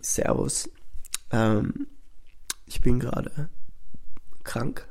[0.00, 0.70] Servus.
[1.30, 1.88] Ähm,
[2.66, 3.48] ich bin gerade
[4.44, 4.88] krank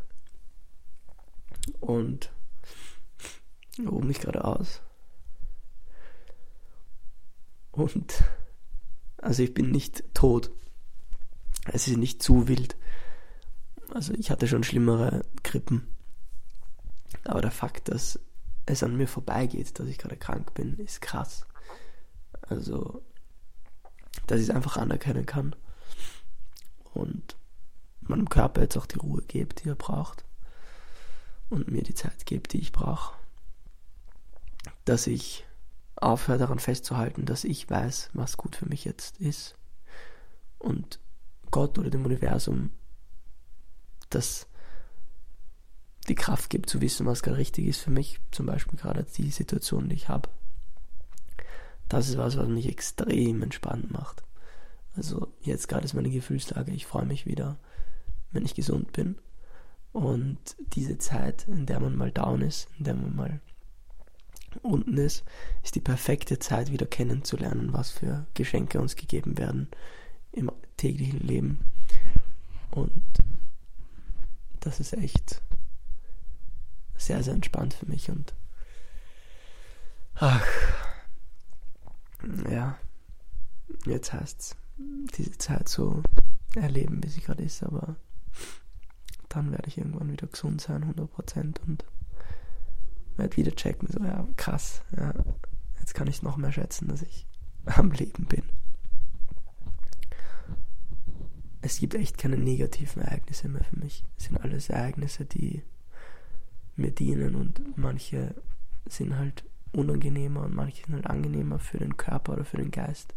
[1.80, 2.32] und
[3.80, 4.82] ruhe mich gerade aus.
[7.72, 8.24] Und
[9.18, 10.52] also ich bin nicht tot.
[11.66, 12.78] Es ist nicht zu wild.
[13.94, 15.88] Also ich hatte schon schlimmere Grippen.
[17.24, 18.20] Aber der Fakt, dass
[18.66, 21.46] es an mir vorbeigeht, dass ich gerade krank bin, ist krass.
[22.42, 23.02] Also,
[24.28, 25.56] dass ich es einfach anerkennen kann.
[26.94, 27.36] Und
[28.02, 30.24] meinem Körper jetzt auch die Ruhe gibt, die er braucht.
[31.50, 33.16] Und mir die Zeit gibt, die ich brauche.
[34.86, 35.46] Dass ich
[35.96, 39.56] aufhöre daran festzuhalten, dass ich weiß, was gut für mich jetzt ist.
[40.60, 41.00] Und
[41.52, 42.72] Gott oder dem Universum
[44.10, 44.48] das
[46.08, 48.20] die Kraft gibt zu wissen, was gerade richtig ist für mich.
[48.32, 50.30] Zum Beispiel gerade die Situation, die ich habe.
[51.90, 54.24] Das ist was, was mich extrem entspannt macht.
[54.98, 57.58] Also jetzt gerade ist meine Gefühlslage, ich freue mich wieder,
[58.32, 59.18] wenn ich gesund bin.
[59.94, 60.40] Und
[60.74, 63.40] diese Zeit, in der man mal down ist, in der man mal
[64.64, 65.24] unten ist,
[65.64, 69.70] ist die perfekte Zeit, wieder kennenzulernen, was für Geschenke uns gegeben werden
[70.32, 71.60] im täglichen Leben.
[72.72, 73.04] Und
[74.60, 75.42] das ist echt
[76.98, 78.34] sehr, sehr entspannt für mich und
[80.16, 80.46] ach,
[82.50, 82.78] ja,
[83.86, 86.04] jetzt heißt es, diese Zeit so
[86.56, 87.96] erleben, wie sie gerade ist, aber
[89.30, 91.86] dann werde ich irgendwann wieder gesund sein, 100% und
[93.18, 95.14] werde wieder checken, so, ja, krass, ja,
[95.80, 97.28] jetzt kann ich noch mehr schätzen, dass ich
[97.66, 98.44] am Leben bin.
[101.62, 104.06] Es gibt echt keine negativen Ereignisse mehr für mich.
[104.18, 105.64] Es sind alles Ereignisse, die
[106.76, 108.36] mir dienen und manche
[108.86, 113.16] sind halt unangenehmer und manche sind halt angenehmer für den Körper oder für den Geist.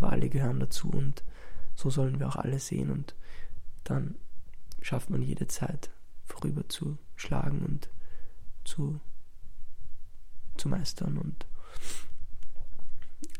[0.00, 1.24] Aber alle gehören dazu und
[1.74, 3.14] so sollen wir auch alle sehen und
[3.84, 4.16] dann
[4.80, 5.90] schafft man jede Zeit
[6.24, 7.88] vorüber zu schlagen und
[8.64, 9.00] zu,
[10.56, 11.46] zu meistern und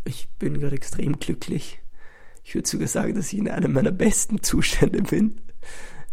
[0.05, 1.81] ich bin gerade extrem glücklich.
[2.43, 5.41] Ich würde sogar sagen, dass ich in einem meiner besten Zustände bin,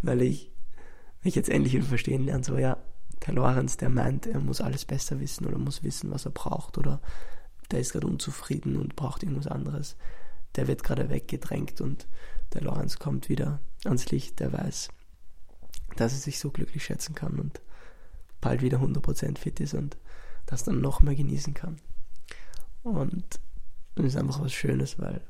[0.02, 0.52] weil ich
[1.24, 2.78] mich jetzt endlich wieder verstehen lerne, so ja,
[3.26, 6.78] der Lorenz, der meint, er muss alles besser wissen oder muss wissen, was er braucht
[6.78, 7.02] oder
[7.72, 9.96] der ist gerade unzufrieden und braucht irgendwas anderes,
[10.56, 12.08] der wird gerade weggedrängt und
[12.54, 14.90] der Lorenz kommt wieder ans Licht, der weiß,
[15.98, 17.62] dass er sich so glücklich schätzen kann und
[18.42, 19.98] bald wieder 100% fit ist und
[20.46, 21.78] das dann noch mehr genießen kann.
[22.84, 23.40] Und
[23.96, 25.22] das ist einfach was Schönes, weil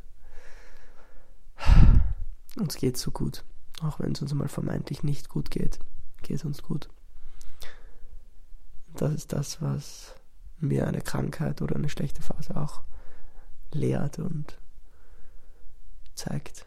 [2.57, 3.43] uns geht so gut.
[3.81, 5.79] Auch wenn es uns mal vermeintlich nicht gut geht,
[6.21, 6.89] geht es uns gut.
[8.95, 10.15] Das ist das, was
[10.59, 12.81] mir eine Krankheit oder eine schlechte Phase auch
[13.71, 14.57] lehrt und
[16.15, 16.65] zeigt,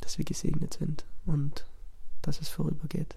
[0.00, 1.64] dass wir gesegnet sind und
[2.22, 3.16] dass es vorübergeht.